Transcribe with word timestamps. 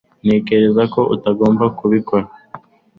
ntekereza 0.25 0.83
ko 0.93 1.01
utagomba 1.15 1.65
kubikora 1.77 2.25